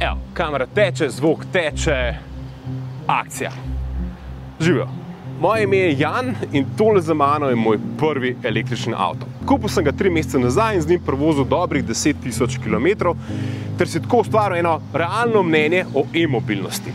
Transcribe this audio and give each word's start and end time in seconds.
Evo, 0.00 0.16
kamera 0.34 0.66
teče, 0.66 1.08
zvok 1.08 1.44
teče, 1.52 2.14
akcija. 3.06 3.50
Živijo. 4.60 4.88
Moje 5.40 5.64
ime 5.64 5.76
je 5.76 5.98
Jan 5.98 6.34
in 6.52 6.66
tole 6.78 7.00
za 7.00 7.14
mano 7.14 7.48
je 7.48 7.56
moj 7.56 7.78
prvi 7.98 8.36
električni 8.44 8.94
avto. 8.96 9.26
Kupil 9.46 9.68
sem 9.68 9.84
ga 9.84 9.92
tri 9.92 10.10
mesece 10.10 10.38
nazaj 10.38 10.74
in 10.74 10.82
z 10.82 10.88
njim 10.88 11.00
prevozil 11.06 11.44
dobrih 11.44 11.84
10.000 11.84 12.58
km, 12.64 13.08
ter 13.78 13.88
si 13.88 14.02
tako 14.02 14.20
ustvaril 14.20 14.58
eno 14.58 14.80
realno 14.92 15.42
mnenje 15.42 15.84
o 15.94 16.04
e-mobilnosti. 16.14 16.92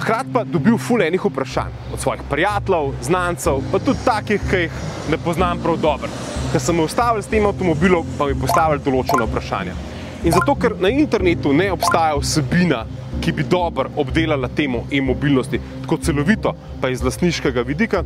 Hkrati 0.00 0.32
pa 0.32 0.44
dobil 0.44 0.78
fulejnih 0.78 1.24
vprašanj 1.24 1.74
od 1.92 2.00
svojih 2.00 2.22
prijateljev, 2.30 2.92
znancev, 3.02 3.62
pa 3.72 3.78
tudi 3.78 3.98
takih, 4.04 4.40
ki 4.50 4.56
jih 4.56 4.72
ne 5.10 5.18
poznam 5.24 5.58
prav 5.62 5.76
dobro. 5.76 6.08
Ker 6.52 6.60
sem 6.60 6.76
me 6.76 6.82
ustavil 6.82 7.22
s 7.22 7.26
tem 7.26 7.46
avtomobilom, 7.46 8.06
pa 8.18 8.26
mi 8.26 8.40
postavili 8.40 8.82
določene 8.84 9.26
vprašanja. 9.26 9.97
In 10.24 10.32
zato, 10.32 10.54
ker 10.58 10.74
na 10.80 10.90
internetu 10.90 11.52
ne 11.52 11.68
obstaja 11.70 12.16
vsebina, 12.18 12.82
ki 13.22 13.32
bi 13.32 13.44
dobro 13.46 13.90
obdelala 13.96 14.48
temo 14.48 14.84
e-mobilnosti, 14.90 15.60
tako 15.82 15.98
celovito, 16.02 16.54
pa 16.80 16.90
iz 16.90 17.02
lasniškega 17.02 17.62
vidika, 17.62 18.02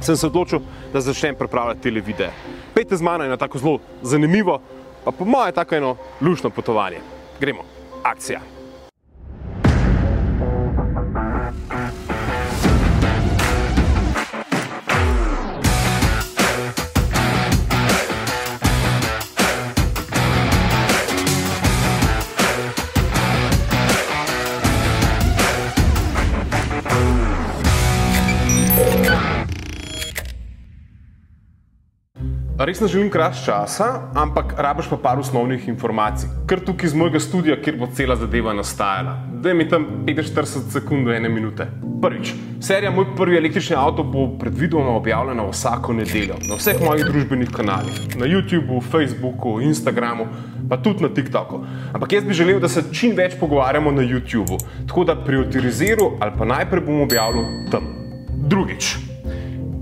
sem 0.00 0.16
se 0.16 0.26
odločil, 0.26 0.62
da 0.92 1.00
začnem 1.00 1.34
pripravljati 1.38 1.82
te 1.82 1.90
videe. 1.90 2.30
Pejte 2.74 2.96
z 2.96 3.02
mano 3.02 3.24
je 3.24 3.30
na 3.30 3.36
tako 3.36 3.58
zelo 3.58 3.78
zanimivo, 4.02 4.60
pa 5.04 5.10
po 5.10 5.24
moje 5.24 5.52
tako 5.52 5.74
eno 5.74 5.96
lušno 6.20 6.50
potovanje. 6.50 7.02
Gremo, 7.40 7.62
akcija! 8.02 8.51
Res 32.62 32.80
ne 32.80 32.86
želim 32.86 33.08
krasti 33.10 33.44
časa, 33.44 33.86
ampak 34.14 34.52
rabiš 34.58 34.86
pa 34.86 34.96
par 34.96 35.18
osnovnih 35.18 35.64
informacij. 35.68 36.28
Ker 36.46 36.60
tukaj 36.62 36.86
iz 36.86 36.94
mojega 36.94 37.18
studia, 37.20 37.56
kjer 37.58 37.74
bo 37.80 37.88
cela 37.90 38.14
zadeva 38.16 38.52
nastajala. 38.54 39.16
Da 39.42 39.54
mi 39.54 39.66
tam 39.68 39.86
45 40.06 40.70
sekund 40.70 41.08
do 41.08 41.10
ene 41.10 41.28
minute. 41.28 41.66
Prvič, 42.02 42.32
serija 42.62 42.90
Moj 42.94 43.08
prvi 43.16 43.36
električni 43.36 43.76
avto 43.76 44.04
bo 44.04 44.28
predvidoma 44.38 44.94
objavljena 44.94 45.48
vsako 45.50 45.92
nedeljo 45.92 46.38
na 46.48 46.54
vseh 46.54 46.78
mojih 46.86 47.04
družbenih 47.10 47.50
kanalih. 47.50 48.00
Na 48.16 48.30
YouTubu, 48.30 48.78
Facebooku, 48.90 49.58
Instagramu, 49.60 50.26
pa 50.70 50.78
tudi 50.78 51.02
na 51.02 51.10
TikToku. 51.14 51.64
Ampak 51.92 52.12
jaz 52.12 52.24
bi 52.24 52.34
želel, 52.34 52.60
da 52.60 52.68
se 52.68 52.84
čim 52.92 53.16
več 53.16 53.34
pogovarjamo 53.40 53.90
na 53.90 54.06
YouTubu. 54.06 54.62
Tako 54.86 55.04
da 55.04 55.24
prioritiziral 55.24 56.14
ali 56.20 56.38
pa 56.38 56.44
najprej 56.44 56.86
bom 56.86 57.00
objavil 57.00 57.42
tam. 57.74 57.96
Drugič. 58.30 59.11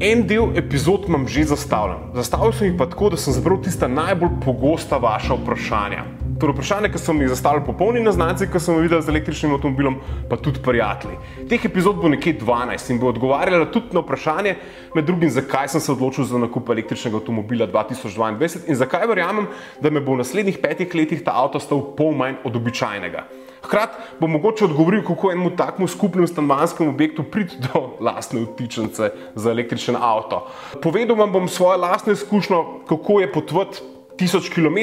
En 0.01 0.23
del 0.25 0.55
epizod 0.57 1.05
imam 1.09 1.27
že 1.29 1.43
zastavljen. 1.45 2.15
Zastavil 2.17 2.55
sem 2.57 2.71
jih 2.71 2.77
pa 2.79 2.87
tako, 2.89 3.11
da 3.13 3.19
sem 3.21 3.35
zbral 3.37 3.59
tista 3.61 3.85
najbolj 3.85 4.39
pogosta 4.41 4.97
vaša 4.97 5.37
vprašanja. 5.37 6.05
Torej, 6.41 6.55
vprašanja, 6.55 6.89
ki 6.89 7.03
so 7.03 7.13
mi 7.13 7.27
jih 7.27 7.35
zastavili 7.35 7.67
popolni 7.67 8.01
neznanci, 8.01 8.49
ki 8.49 8.63
sem 8.65 8.79
jih 8.79 8.87
videl 8.87 9.03
z 9.05 9.13
električnim 9.13 9.53
avtomobilom, 9.59 9.99
pa 10.31 10.39
tudi 10.41 10.63
prijatelji. 10.65 11.19
Teh 11.53 11.69
epizod 11.69 12.01
bo 12.01 12.09
nekje 12.09 12.39
12 12.41 12.95
in 12.95 13.03
bo 13.03 13.13
odgovarjala 13.13 13.69
tudi 13.75 13.93
na 13.93 14.01
vprašanje, 14.01 14.57
med 14.97 15.05
drugim, 15.05 15.35
zakaj 15.37 15.69
sem 15.75 15.85
se 15.85 15.93
odločil 15.93 16.25
za 16.25 16.41
nakup 16.41 16.73
električnega 16.73 17.21
avtomobila 17.21 17.69
2022 17.69 18.71
in 18.73 18.81
zakaj 18.81 19.05
verjamem, 19.13 19.53
da 19.85 19.93
me 19.93 20.01
bo 20.01 20.17
v 20.17 20.25
naslednjih 20.25 20.65
petih 20.65 20.97
letih 20.97 21.21
ta 21.29 21.37
avto 21.45 21.61
stal 21.61 21.91
pol 21.93 22.17
manj 22.17 22.41
od 22.49 22.57
običajnega. 22.57 23.29
Hkrati 23.63 23.97
bo 24.21 24.27
mogoče 24.27 24.65
odgovoril, 24.65 25.05
kako 25.05 25.33
enemu 25.33 25.51
takmu 25.57 25.89
skupnemu 25.89 26.27
stanovanjskemu 26.27 26.91
objektu 26.91 27.23
priti 27.23 27.57
do 27.61 27.97
lastne 28.01 28.41
vtičnice 28.41 29.11
za 29.35 29.51
električen 29.51 29.97
avto. 30.01 30.47
Povedal 30.83 31.17
vam 31.17 31.33
bom 31.33 31.49
svojo 31.49 31.77
lastno 31.77 32.13
izkušnjo, 32.13 32.65
kako 32.89 33.21
je 33.21 33.33
potvati 33.33 33.83
tisoč 34.17 34.49
km 34.49 34.77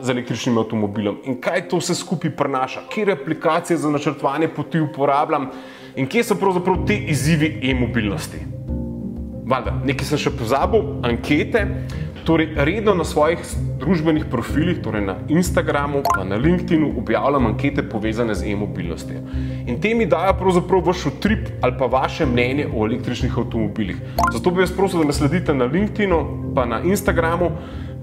z 0.00 0.10
električnim 0.10 0.58
avtomobilom 0.58 1.16
in 1.24 1.40
kaj 1.40 1.68
to 1.68 1.80
vse 1.82 1.94
skupaj 1.98 2.30
prinaša, 2.36 2.84
kje 2.90 3.12
aplikacije 3.12 3.76
za 3.76 3.90
načrtovanje 3.90 4.48
poti 4.48 4.80
uporabljam 4.80 5.48
in 5.96 6.06
kje 6.06 6.24
so 6.24 6.34
pravzaprav 6.34 6.84
ti 6.86 6.98
izzivi 7.08 7.58
e-mobilnosti. 7.70 8.38
Valjda, 9.46 9.74
nekaj 9.84 10.06
sem 10.08 10.18
še 10.18 10.30
pozabil, 10.38 10.86
ankete. 11.04 11.66
Torej, 12.24 12.54
redno 12.56 12.94
na 12.94 13.04
svojih 13.04 13.42
družbenih 13.84 14.24
profilih, 14.32 14.80
torej 14.82 15.04
na 15.04 15.16
Instagramu 15.28 16.00
in 16.22 16.32
na 16.32 16.40
LinkedIn-u, 16.40 16.94
objavljam 16.98 17.46
ankete 17.52 17.84
povezane 17.88 18.34
z 18.34 18.48
e-mobilnostjo. 18.52 19.20
In 19.68 19.80
te 19.80 19.94
mi 19.94 20.06
dajo 20.06 20.32
pravzaprav 20.40 20.84
vaš 20.86 21.06
utrip 21.12 21.48
ali 21.60 21.76
pa 21.78 21.86
vaše 21.86 22.26
mnenje 22.26 22.68
o 22.72 22.86
električnih 22.86 23.38
avtomobilih. 23.38 23.96
Zato 24.32 24.50
bi 24.50 24.64
vas 24.64 24.72
prosil, 24.72 25.00
da 25.00 25.06
me 25.06 25.12
sledite 25.12 25.54
na 25.54 25.64
LinkedIn-u 25.64 26.20
in 26.62 26.70
na 26.70 26.80
Instagramu, 26.80 27.50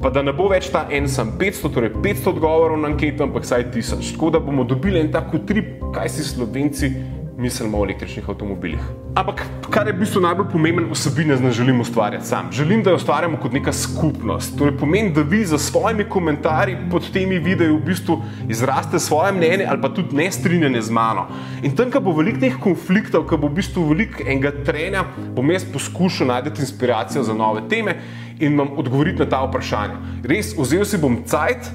pa 0.01 0.09
da 0.09 0.21
ne 0.21 0.33
bo 0.33 0.47
več 0.49 0.69
ta 0.73 0.87
en 0.91 1.09
sam 1.09 1.33
500, 1.39 1.73
torej 1.73 1.93
500 2.03 2.29
odgovorov 2.35 2.79
na 2.81 2.89
anketo, 2.91 3.23
ampak 3.23 3.45
vsaj 3.45 3.71
1000. 3.73 4.13
Tako 4.13 4.29
da 4.29 4.39
bomo 4.39 4.63
dobili 4.63 4.99
en 4.99 5.11
tak 5.11 5.33
utrip, 5.33 5.81
kaj 5.93 6.09
si 6.09 6.23
slovenci 6.23 6.93
mislimo 7.41 7.79
o 7.79 7.85
električnih 7.85 8.29
avtomobilih. 8.29 8.79
Ampak, 9.15 9.41
kar 9.73 9.87
je 9.87 9.93
v 9.93 9.99
bistvu 10.03 10.21
najbolj 10.21 10.47
pomemben 10.51 10.85
vsebine, 10.91 11.35
da 11.41 11.51
želim 11.51 11.81
ustvarjati 11.81 12.27
sam. 12.27 12.51
Želim, 12.51 12.83
da 12.83 12.93
jo 12.93 12.99
ustvarjamo 13.01 13.37
kot 13.41 13.53
neka 13.53 13.73
skupnost. 13.73 14.57
Torej, 14.57 14.77
pomeni, 14.77 15.11
da 15.11 15.21
vi 15.21 15.41
za 15.45 15.57
svojimi 15.57 16.05
komentarji 16.09 16.77
pod 16.91 17.09
temi 17.11 17.39
videi 17.39 17.71
v 17.71 17.81
bistvu 17.85 18.21
izraste 18.49 18.99
svoje 18.99 19.31
mnenje 19.31 19.65
ali 19.69 19.81
pa 19.81 19.89
tudi 19.89 20.15
ne 20.15 20.31
strinjanje 20.31 20.81
z 20.81 20.91
mano. 20.91 21.27
In 21.63 21.75
tam, 21.75 21.91
ko 21.91 21.99
bo 21.99 22.13
veliko 22.15 22.39
teh 22.39 22.57
konfliktov, 22.61 23.25
ko 23.27 23.37
bo 23.37 23.49
v 23.49 23.59
bistvu 23.59 23.89
veliko 23.89 24.23
enega 24.23 24.53
trenja, 24.65 25.03
bom 25.35 25.51
jaz 25.51 25.65
poskušal 25.73 26.27
najti 26.27 26.61
inspiracijo 26.61 27.23
za 27.23 27.33
nove 27.33 27.67
teme 27.69 27.97
in 28.39 28.57
vam 28.57 28.77
odgovoriti 28.77 29.19
na 29.19 29.29
ta 29.29 29.43
vprašanja. 29.45 29.97
Res, 30.23 30.53
vzel 30.57 30.85
si 30.85 30.97
bom 30.97 31.23
cajt 31.25 31.69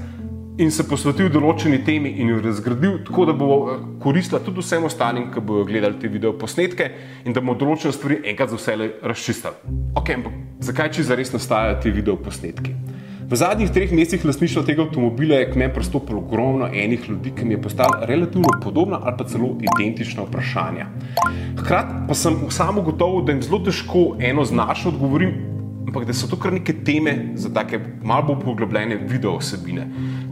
in 0.59 0.71
se 0.73 0.87
posvetil 0.89 1.29
določeni 1.33 1.83
temi 1.85 2.15
in 2.23 2.31
jo 2.33 2.41
razgradil, 2.41 3.01
tako 3.05 3.27
da 3.29 3.35
bo 3.37 3.49
eh, 3.73 3.81
koristila 4.01 4.41
tudi 4.45 4.65
vsem 4.65 4.87
ostalim, 4.89 5.29
ki 5.33 5.43
bodo 5.45 5.67
gledali 5.69 6.01
te 6.01 6.09
video 6.09 6.33
posnetke 6.39 6.91
in 7.25 7.37
da 7.37 7.43
bomo 7.45 7.59
določene 7.61 7.93
stvari 7.93 8.23
enkrat 8.33 8.55
za 8.55 8.61
vse 8.61 8.77
razčistili. 9.05 9.77
Ok, 9.97 10.15
ampak 10.17 10.39
zakaj 10.65 10.95
če 10.97 11.09
zares 11.11 11.35
nastajajo 11.37 11.81
ti 11.83 11.93
video 11.93 12.17
posnetki? 12.17 12.73
V 13.27 13.35
zadnjih 13.35 13.73
treh 13.75 13.91
mesecih 13.91 14.23
lasništva 14.23 14.63
tega 14.69 14.85
avtomobila 14.87 15.41
je 15.41 15.49
k 15.51 15.59
meni 15.59 15.75
pristopilo 15.75 16.21
ogromno 16.23 16.69
enih 16.71 17.09
ljudi, 17.09 17.33
ki 17.35 17.45
mi 17.45 17.57
je 17.57 17.63
postalo 17.63 18.07
relativno 18.07 18.53
podobna 18.63 19.01
ali 19.03 19.17
pa 19.19 19.27
celo 19.27 19.49
identična 19.67 20.23
vprašanja. 20.29 20.87
Hkrati 21.59 22.07
pa 22.07 22.15
sem 22.15 22.39
samo 22.55 22.87
gotovo, 22.87 23.25
da 23.27 23.35
jim 23.35 23.43
zelo 23.43 23.59
težko 23.67 24.05
eno 24.23 24.45
znašno 24.47 24.95
odgovorim, 24.95 25.35
ampak 25.87 26.05
da 26.05 26.13
so 26.13 26.27
to 26.27 26.37
kar 26.37 26.53
neke 26.53 26.73
teme 26.85 27.33
za 27.35 27.49
take 27.55 27.81
malo 28.03 28.23
bolj 28.23 28.45
poglobljene 28.45 28.97
video 28.97 29.37
osebine. 29.37 29.87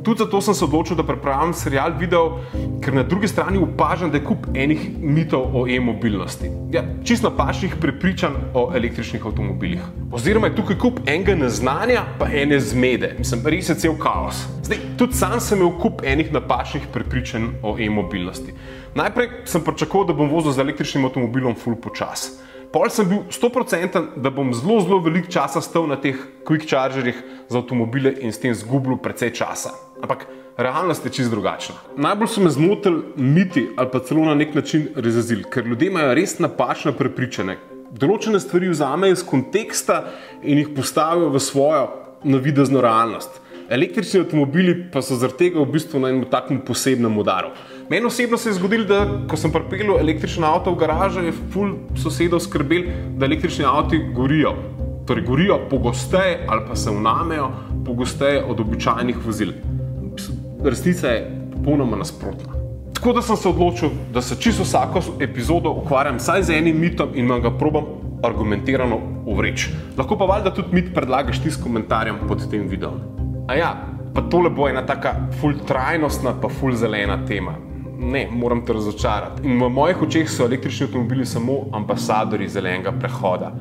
Tudi 0.05 0.19
zato 0.19 0.41
sem 0.41 0.55
se 0.55 0.65
odločil, 0.65 0.97
da 0.97 1.03
pripravim 1.07 1.55
serial 1.55 1.95
video, 1.99 2.41
ker 2.83 2.95
na 2.95 3.03
drugi 3.03 3.29
strani 3.29 3.59
opažam, 3.59 4.11
da 4.11 4.19
je 4.19 4.25
kup 4.25 4.47
enih 4.55 4.91
mitov 5.01 5.57
o 5.57 5.65
e-mobilnosti. 5.69 6.51
Ja, 6.73 6.83
čisto 7.05 7.31
napačnih 7.31 7.77
prepričanj 7.81 8.35
o 8.55 8.67
električnih 8.75 9.27
avtomobilih. 9.27 9.81
Oziroma 10.13 10.51
je 10.51 10.57
tukaj 10.57 10.79
kup 10.79 11.01
enega 11.07 11.35
neznanja, 11.35 12.05
pa 12.19 12.29
ene 12.29 12.61
zmede. 12.61 13.15
Mislim, 13.19 13.47
res 13.47 13.69
je 13.69 13.79
cel 13.87 13.97
kaos. 13.99 14.45
Zdaj, 14.65 14.79
tudi 14.99 15.17
sam 15.17 15.41
sem 15.41 15.59
imel 15.59 15.79
kup 15.81 16.03
enih 16.05 16.33
napačnih 16.33 16.91
prepričanj 16.93 17.49
o 17.63 17.79
e-mobilnosti. 17.79 18.53
Najprej 18.95 19.31
sem 19.49 19.65
pričakoval, 19.65 20.07
da 20.07 20.19
bom 20.19 20.29
vozil 20.31 20.53
z 20.53 20.61
električnim 20.61 21.09
avtomobilom 21.09 21.57
full 21.57 21.81
počas. 21.81 22.44
Pol 22.75 22.91
sem 22.91 23.07
bil 23.07 23.21
100%, 23.31 24.01
da 24.19 24.31
bom 24.35 24.49
zelo, 24.51 24.81
zelo 24.83 24.97
veliko 24.99 25.31
časa 25.31 25.61
stal 25.63 25.85
na 25.87 25.95
teh 25.95 26.19
quick 26.43 26.67
chargerjih 26.67 27.21
za 27.47 27.61
avtomobile 27.63 28.11
in 28.19 28.35
s 28.35 28.43
tem 28.43 28.51
zgubil 28.51 28.97
precej 28.99 29.31
časa. 29.31 29.71
Ampak 30.03 30.27
realnost 30.59 31.07
je 31.07 31.13
čist 31.15 31.31
drugačna. 31.31 31.77
Najbolj 31.95 32.33
so 32.33 32.43
me 32.43 32.51
zmotili 32.51 33.05
miti 33.15 33.69
ali 33.77 33.91
pa 33.93 34.01
celo 34.03 34.27
na 34.27 34.35
nek 34.35 34.59
način 34.59 34.89
razjezili, 34.97 35.47
ker 35.47 35.67
ljudje 35.67 35.87
imajo 35.87 36.17
res 36.19 36.35
napačne 36.43 36.97
prepričanje. 36.99 37.61
Določene 37.95 38.43
stvari 38.43 38.73
vzamejo 38.73 39.15
iz 39.15 39.23
konteksta 39.23 40.01
in 40.43 40.59
jih 40.59 40.75
postavijo 40.75 41.31
v 41.31 41.39
svojo 41.39 41.87
navidezno 42.27 42.83
realnost. 42.83 43.39
Električni 43.69 44.21
avtomobili 44.21 44.75
pa 44.93 45.03
so 45.03 45.17
zaradi 45.17 45.39
tega 45.39 45.61
v 45.61 45.73
bistvu 45.73 46.01
na 46.01 46.11
enem 46.13 46.25
takem 46.31 46.61
posebnem 46.65 47.19
udaru. 47.19 47.53
Meni 47.91 48.07
osebno 48.07 48.37
se 48.37 48.49
je 48.49 48.59
zgodilo, 48.59 48.85
da 48.85 49.05
ko 49.29 49.37
sem 49.37 49.53
pripeljal 49.53 50.01
električni 50.01 50.45
avto 50.45 50.73
v 50.73 50.81
garažo, 50.81 51.21
je 51.25 51.33
full 51.53 51.77
sosedov 51.97 52.41
skrbel, 52.45 52.89
da 53.17 53.27
električni 53.27 53.65
avti 53.65 54.01
gorijo. 54.15 54.55
Torej, 55.07 55.25
gorijo 55.25 55.59
pogosteje 55.71 56.47
ali 56.49 56.65
pa 56.69 56.77
se 56.77 56.91
vnamejo 56.91 57.51
pogosteje 57.85 58.45
od 58.45 58.61
običajnih 58.61 59.17
vozil 59.27 59.53
resnica 60.65 61.09
je 61.09 61.49
popolnoma 61.53 61.97
nasprotna. 61.97 62.53
Tako 62.95 63.13
da 63.13 63.23
sem 63.23 63.37
se 63.37 63.49
odločil, 63.49 63.91
da 64.13 64.23
se 64.23 64.37
čisto 64.41 64.63
vsako 64.63 65.01
epizodo 65.21 65.71
ukvarjam 65.71 66.17
vsaj 66.17 66.43
z 66.43 66.59
enim 66.59 66.81
mitom 66.81 67.09
in 67.15 67.29
vam 67.31 67.43
ga 67.43 67.51
probam 67.59 67.85
argumentirano 68.25 68.99
uvreči. 69.27 69.71
Lahko 69.99 70.19
pa 70.19 70.25
valjda 70.25 70.55
tudi 70.55 70.69
mit 70.73 70.95
predlagaš 70.95 71.43
ti 71.43 71.51
s 71.51 71.61
komentarjem 71.63 72.17
pod 72.29 72.51
tem 72.51 72.69
videom. 72.69 73.24
A 73.49 73.55
ja, 73.55 73.71
pa 74.15 74.23
tole 74.31 74.51
bo 74.51 74.69
ena 74.69 74.87
taka 74.87 75.15
full 75.41 75.61
trajnostna, 75.67 76.35
pa 76.41 76.49
full 76.49 76.75
zelena 76.75 77.21
tema. 77.27 77.57
ne, 77.99 78.29
moram 78.31 78.65
te 78.67 78.73
razočarati. 78.73 79.43
In 79.49 79.61
v 79.63 79.69
mojih 79.69 80.03
očeh 80.03 80.31
so 80.31 80.45
električni 80.45 80.87
avtomobili 80.87 81.27
samo 81.27 81.57
ambasadori 81.73 82.49
zelenega 82.49 82.93
prehoda. 82.93 83.53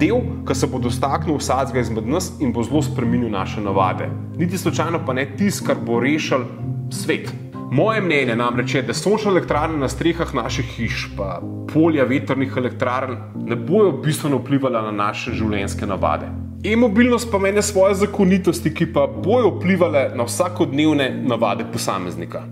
Del, 0.00 0.20
ki 0.48 0.54
se 0.54 0.66
bo 0.66 0.78
dostaknil 0.78 1.38
vsakega 1.38 1.80
izmed 1.80 2.08
nas 2.08 2.32
in 2.40 2.52
bo 2.52 2.62
zelo 2.62 2.82
spremenil 2.82 3.30
naše 3.30 3.60
navade. 3.60 4.08
Niti 4.36 4.58
slučajno 4.58 5.04
pa 5.06 5.12
ne 5.12 5.26
tisto, 5.36 5.66
kar 5.66 5.76
bo 5.86 6.00
rešil 6.00 6.44
svet. 6.90 7.32
Moje 7.72 8.00
mnenje 8.00 8.36
namreč 8.36 8.74
je, 8.74 8.82
da 8.82 8.94
sončne 8.94 9.30
elektrarne 9.30 9.78
na 9.78 9.88
strehah 9.88 10.34
naših 10.34 10.66
hiš, 10.76 11.06
pa 11.16 11.40
polja 11.72 12.04
vetrnih 12.04 12.52
elektrarn, 12.56 13.16
ne 13.46 13.56
bojo 13.56 13.92
bistveno 14.02 14.42
vplivali 14.42 14.82
na 14.82 14.92
naše 14.92 15.32
življenjske 15.32 15.86
navade. 15.86 16.28
E-mobilnost 16.64 17.30
pa 17.30 17.38
meni 17.38 17.62
svoje 17.62 17.94
zakonitosti, 17.94 18.70
ki 18.74 18.92
pa 18.92 19.06
bojo 19.06 19.48
vplivali 19.56 19.98
na 20.14 20.22
vsakodnevne 20.22 21.10
navade 21.26 21.64
posameznika. 21.72 22.42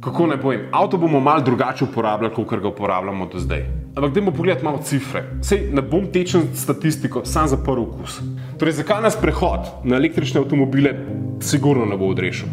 Kako 0.00 0.26
naj 0.26 0.40
povem, 0.40 0.64
avto 0.72 0.98
bomo 0.98 1.20
malo 1.20 1.44
drugače 1.46 1.84
uporabljali, 1.84 2.34
kot 2.34 2.60
ga 2.62 2.68
uporabljamo 2.68 3.28
do 3.32 3.38
zdaj. 3.38 3.62
Ampak 3.96 4.14
dajmo 4.14 4.30
pogledati 4.30 4.64
malo 4.64 4.78
cifre. 4.82 5.22
Sej 5.42 5.70
ne 5.72 5.82
bom 5.82 6.10
tečen 6.12 6.48
statistiko, 6.54 7.22
sam 7.24 7.48
za 7.48 7.56
prvi 7.56 7.86
okus. 7.86 8.18
Torej, 8.58 8.72
zakaj 8.72 9.02
nas 9.02 9.16
prehod 9.20 9.70
na 9.84 9.96
električne 9.96 10.40
avtomobile 10.40 10.94
sigurno 11.40 11.86
ne 11.86 11.96
bo 11.96 12.10
odrešil? 12.10 12.48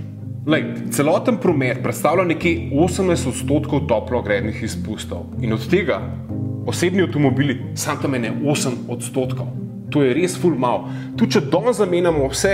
Lej, 0.47 0.65
celoten 0.91 1.41
promet 1.41 1.81
predstavlja 1.83 2.23
nekje 2.23 2.69
18 2.73 3.29
odstotkov 3.29 3.87
toplogrednih 3.87 4.63
izpustov 4.63 5.25
in 5.41 5.53
od 5.53 5.69
tega 5.69 5.97
osebni 6.67 7.01
avtomobili 7.03 7.57
samo 7.75 8.01
tam 8.01 8.15
ene 8.15 8.31
8 8.43 8.85
odstotkov. 8.89 9.66
To 9.97 10.03
je 10.05 10.13
res 10.13 10.35
ful 10.38 10.53
mal. 10.53 10.83
Tu 11.17 11.25
če 11.25 11.39
danes 11.49 11.79
zamenjamo 11.81 12.27
vse 12.29 12.51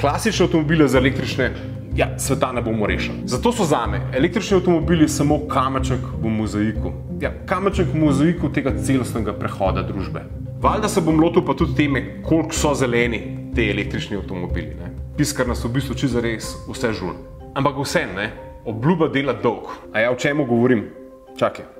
klasične 0.00 0.46
avtomobile 0.46 0.86
za 0.88 0.96
električne, 1.02 1.50
ja, 1.98 2.06
sveta 2.16 2.48
ne 2.56 2.62
bomo 2.64 2.86
rešili. 2.88 3.26
Zato 3.28 3.52
so 3.52 3.66
za 3.68 3.82
me 3.90 4.00
električni 4.16 4.56
avtomobili 4.56 5.08
samo 5.08 5.42
kamenček 5.50 6.06
v 6.22 6.32
mozaiku. 6.32 6.94
Ja, 7.20 7.34
kamenček 7.46 7.92
v 7.92 8.00
mozaiku 8.06 8.48
tega 8.48 8.72
celostnega 8.80 9.36
prehoda 9.36 9.84
družbe. 9.84 10.24
Valjda 10.64 10.88
se 10.88 11.04
bom 11.04 11.20
lotil 11.20 11.44
pa 11.44 11.52
tudi 11.58 11.76
teme, 11.76 12.22
koliko 12.24 12.56
so 12.56 12.72
zeleni 12.74 13.20
te 13.54 13.68
električni 13.68 14.16
avtomobili. 14.16 14.78
Tiskar 15.18 15.50
nas 15.50 15.60
v 15.64 15.74
bistvu 15.76 15.98
čisto 15.98 16.24
res 16.24 16.54
vse 16.70 16.94
žul. 16.96 17.18
Ampak 17.52 17.82
vse 17.84 18.06
ne, 18.16 18.30
obljuba 18.64 19.12
dela 19.12 19.36
dolg. 19.36 19.68
A 19.92 20.06
ja, 20.06 20.14
o 20.14 20.16
čemu 20.16 20.48
govorim? 20.48 20.88
Čakaj. 21.36 21.77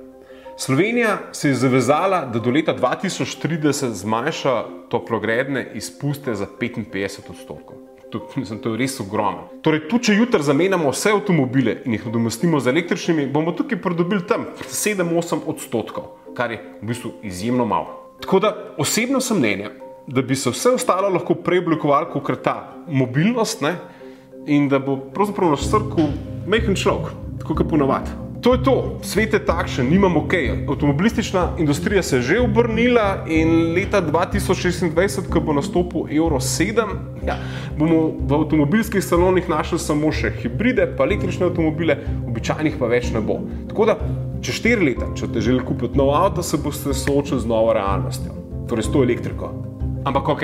Slovenija 0.59 1.17
se 1.31 1.49
je 1.49 1.55
zavezala, 1.55 2.25
da 2.25 2.39
do 2.39 2.51
leta 2.51 2.75
2030 2.75 3.93
zmanjša 3.93 4.63
toplogredne 4.89 5.71
izpuste 5.73 6.35
za 6.35 6.47
55 6.61 7.19
odstotkov. 7.29 7.77
To, 8.11 8.27
mislim, 8.35 8.59
to 8.59 8.73
je 8.73 8.77
res 8.77 8.99
ogromno. 8.99 9.45
Torej, 9.63 9.85
tu, 9.87 10.01
če 10.03 10.17
jutri 10.17 10.43
zamenjamo 10.43 10.91
vse 10.91 11.13
avtomobile 11.15 11.77
in 11.85 11.95
jih 11.95 12.09
nadomestimo 12.09 12.59
z 12.59 12.73
električnimi, 12.73 13.29
bomo 13.31 13.55
tukaj 13.55 13.79
pridobili 13.79 14.27
tam 14.27 14.49
7-8 14.59 15.47
odstotkov, 15.47 16.11
kar 16.35 16.51
je 16.51 16.59
v 16.81 16.91
bistvu 16.91 17.15
izjemno 17.23 17.63
malo. 17.65 18.17
Tako 18.19 18.43
da 18.43 18.55
osebno 18.77 19.23
sem 19.23 19.39
mnenja, 19.39 19.71
da 20.07 20.21
bi 20.21 20.35
se 20.35 20.51
vse 20.51 20.75
ostalo 20.75 21.07
lahko 21.15 21.39
preoblikovalo 21.39 22.11
kot 22.11 22.43
ta 22.43 22.73
mobilnost 22.87 23.61
ne? 23.63 23.77
in 24.47 24.67
da 24.67 24.79
bo 24.79 24.97
pravzaprav 25.15 25.55
naš 25.55 25.69
srk 25.71 26.01
majhen 26.47 26.75
človek, 26.75 27.15
kot 27.47 27.69
ponovadi. 27.69 28.27
To 28.41 28.53
je 28.53 28.63
to, 28.63 28.75
svet 29.03 29.33
je 29.33 29.39
takšen, 29.45 29.89
nimamo 29.89 30.19
ok. 30.19 30.33
Avtomobilistična 30.69 31.49
industrija 31.59 32.03
se 32.03 32.15
je 32.15 32.21
že 32.21 32.39
obrnila 32.39 33.25
in 33.27 33.73
leta 33.75 34.01
2026, 34.01 35.27
ko 35.29 35.39
bo 35.39 35.53
nastopil 35.53 36.07
Euro 36.11 36.39
7, 36.39 36.87
ja, 37.27 37.35
bomo 37.77 38.15
v 38.19 38.33
avtomobilskih 38.33 39.03
salonih 39.03 39.49
našli 39.49 39.79
samo 39.79 40.11
še 40.11 40.31
hibride, 40.39 40.87
pa 40.97 41.03
električne 41.03 41.49
avtomobile, 41.51 41.97
običajnih 42.31 42.79
pa 42.79 42.87
več 42.87 43.11
ne 43.11 43.19
bo. 43.19 43.41
Tako 43.67 43.91
da, 43.91 43.97
čez 44.41 44.63
4 44.63 44.87
leta, 44.87 45.11
če 45.19 45.27
te 45.33 45.43
želite 45.43 45.67
kupiti 45.67 45.99
nov 45.99 46.15
avto, 46.15 46.43
se 46.43 46.57
boste 46.63 46.95
soočili 46.95 47.43
z 47.43 47.49
novo 47.49 47.75
realnostjo, 47.75 48.31
torej 48.71 48.87
s 48.87 48.93
to 48.95 49.03
elektriko. 49.03 49.51
Ampak 50.07 50.31
ok, 50.31 50.43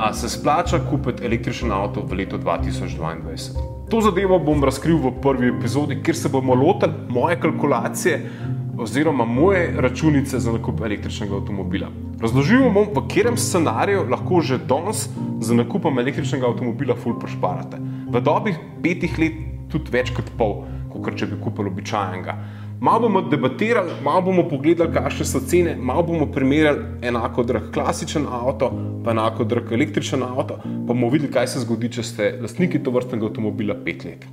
a 0.00 0.12
se 0.14 0.28
splača 0.28 0.78
kupiti 0.90 1.24
električen 1.24 1.72
avto 1.72 2.00
v 2.00 2.16
letu 2.16 2.38
2022? 2.38 3.88
To 3.90 4.00
zadevo 4.00 4.38
bom 4.38 4.64
razkril 4.64 4.96
v 4.96 5.12
prvi 5.22 5.50
epizodi, 5.50 5.98
kjer 6.02 6.16
se 6.16 6.28
bomo 6.28 6.54
lotili 6.54 6.92
moje 7.08 7.40
kalkulacije 7.40 8.30
oziroma 8.78 9.24
moje 9.24 9.74
računice 9.76 10.38
za 10.38 10.52
nakup 10.52 10.80
električnega 10.80 11.36
avtomobila. 11.36 11.90
Razložil 12.20 12.70
bom, 12.72 12.88
v 12.88 12.94
katerem 12.94 13.36
scenariju 13.36 14.06
lahko 14.08 14.40
že 14.40 14.58
danes 14.58 15.08
za 15.40 15.54
nakupom 15.54 15.98
električnega 15.98 16.48
avtomobila 16.48 16.96
full 16.96 17.18
prošparate. 17.18 17.76
V 18.08 18.20
dobi 18.20 18.54
petih 18.82 19.18
let 19.18 19.36
tudi 19.68 19.92
več 19.92 20.14
kot 20.16 20.32
pol, 20.38 20.64
kot 20.90 21.16
če 21.16 21.26
bi 21.26 21.40
kupili 21.42 21.68
običajnega. 21.68 22.36
Malo 22.80 23.00
bomo 23.00 23.20
debatirali, 23.20 23.90
malo 24.02 24.22
bomo 24.22 24.46
pogledali, 24.48 24.92
kakšne 24.92 25.24
so 25.28 25.40
cene, 25.44 25.74
malo 25.76 26.02
bomo 26.02 26.26
primerjali 26.32 26.78
enako 27.02 27.42
drag 27.42 27.66
klasičen 27.74 28.24
avto, 28.24 28.70
pa 29.04 29.10
enako 29.10 29.44
drag 29.44 29.72
električen 29.72 30.22
avto, 30.22 30.56
pa 30.64 30.86
bomo 30.88 31.10
videli, 31.12 31.32
kaj 31.32 31.50
se 31.52 31.60
zgodi, 31.60 31.90
če 31.92 32.02
ste 32.02 32.28
lastniki 32.40 32.80
to 32.80 32.94
vrstnega 32.94 33.28
avtomobila 33.28 33.76
pet 33.84 34.06
let. 34.08 34.24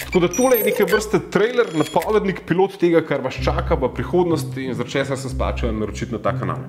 Tako 0.00 0.20
da 0.20 0.28
tole 0.28 0.58
je 0.58 0.64
neke 0.66 0.84
vrste 0.90 1.20
trailer, 1.30 1.70
napovednik, 1.78 2.42
pilot 2.48 2.74
tega, 2.80 3.04
kar 3.06 3.22
vas 3.22 3.38
čaka 3.44 3.78
v 3.78 3.92
prihodnosti 3.94 4.66
in 4.66 4.74
za 4.74 4.84
česa 4.84 5.16
se 5.16 5.30
splača 5.30 5.70
naročiti 5.72 6.12
na 6.12 6.18
ta 6.18 6.34
kanal. 6.34 6.66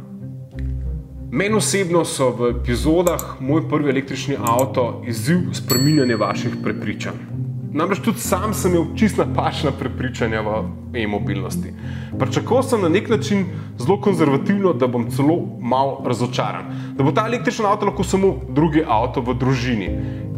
Meni 1.32 1.58
osebno 1.58 2.06
so 2.06 2.30
v 2.30 2.52
epizodah 2.60 3.42
moj 3.42 3.66
prvi 3.70 3.90
električni 3.90 4.38
avto 4.38 5.02
izziv 5.08 5.50
spreminjanja 5.54 6.16
vaših 6.22 6.62
prepričanj. 6.64 7.37
Namreč 7.78 8.00
tudi 8.02 8.20
sam 8.20 8.54
sem 8.58 8.74
imel 8.74 8.88
čist 8.98 9.20
napačna 9.22 9.70
prepričanja 9.72 10.42
v 10.42 10.54
e-mobilnosti. 10.98 11.74
Pričakoval 12.20 12.64
sem 12.64 12.82
na 12.82 12.90
nek 12.90 13.10
način 13.10 13.46
zelo 13.78 14.00
konzervativno, 14.02 14.74
da 14.74 14.88
bom 14.88 15.06
celo 15.12 15.36
malo 15.62 16.02
razočaran. 16.06 16.72
Da 16.98 17.04
bo 17.04 17.12
ta 17.12 17.28
električen 17.28 17.66
avto 17.66 17.86
lahko 17.86 18.04
samo 18.04 18.34
drugi 18.50 18.82
avto 18.88 19.22
v 19.22 19.38
družini. 19.38 19.90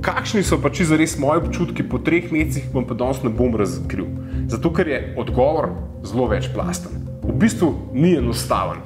Kakšni 0.04 0.44
so 0.44 0.60
pač 0.60 0.82
za 0.84 1.00
res 1.00 1.16
moji 1.20 1.46
občutki 1.46 1.84
po 1.84 2.02
treh 2.04 2.28
mesecih, 2.32 2.68
vam 2.74 2.88
pa 2.88 2.98
danes 3.00 3.24
ne 3.24 3.32
bom 3.32 3.56
razkril. 3.56 4.08
Zato 4.52 4.74
ker 4.76 4.88
je 4.88 5.00
odgovor 5.18 5.70
zelo 6.04 6.28
večplasten. 6.28 7.08
V 7.24 7.38
bistvu 7.40 7.72
ni 7.94 8.18
enostaven. 8.20 8.84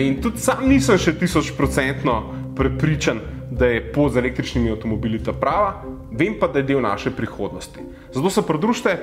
In 0.00 0.20
tudi 0.24 0.40
sam 0.40 0.64
nisem 0.68 0.96
še 0.96 1.12
tisočprocentno 1.20 2.22
prepričan, 2.56 3.20
da 3.52 3.68
je 3.68 3.84
pot 3.92 4.12
z 4.12 4.24
električnimi 4.24 4.72
avtomobili 4.72 5.20
ta 5.20 5.32
prava, 5.32 5.82
vem 6.18 6.36
pa, 6.40 6.48
da 6.48 6.58
je 6.58 6.68
del 6.68 6.80
naše 6.80 7.10
prihodnosti. 7.10 7.80
Zato 8.12 8.30
se 8.30 8.42
pridružite 8.42 8.96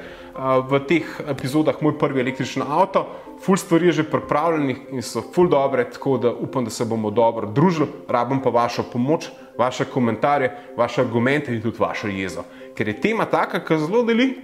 v 0.69 0.79
teh 0.87 1.05
epizodah 1.27 1.81
Moj 1.81 1.97
prvi 1.99 2.21
električni 2.21 2.63
avto, 2.67 3.07
ful 3.41 3.57
stvari 3.57 3.89
je 3.89 3.91
že 3.91 4.03
pripravljenih 4.03 4.77
in 4.91 5.01
so 5.01 5.21
ful 5.21 5.49
dobre, 5.49 5.89
tako 5.89 6.17
da 6.17 6.33
upam, 6.33 6.63
da 6.63 6.69
se 6.69 6.85
bomo 6.85 7.11
dobro 7.11 7.47
družili, 7.47 7.87
rabim 8.07 8.41
pa 8.41 8.49
vašo 8.49 8.83
pomoč, 8.91 9.29
vaše 9.57 9.85
komentarje, 9.85 10.51
vaše 10.77 11.01
argumente 11.01 11.55
in 11.55 11.61
tudi 11.61 11.79
vašo 11.79 12.07
jezo. 12.07 12.43
Ker 12.75 12.87
je 12.87 13.01
tema 13.01 13.25
taka, 13.25 13.63
ki 13.65 13.77
zelo 13.77 14.03
deli 14.03 14.35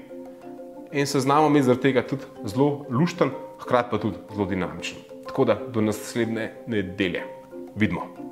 in 0.92 1.08
se 1.08 1.20
znamo 1.20 1.50
mi 1.50 1.64
zaradi 1.64 1.82
tega 1.82 2.02
tudi 2.08 2.24
zelo 2.46 2.86
lušten, 2.90 3.32
hkrati 3.60 3.92
pa 3.92 3.98
tudi 3.98 4.18
zelo 4.34 4.46
dinamičen. 4.46 4.98
Tako 5.28 5.46
da 5.46 5.56
do 5.56 5.82
naslednje 5.82 6.52
nedelje. 6.68 7.24
Vidimo. 7.76 8.25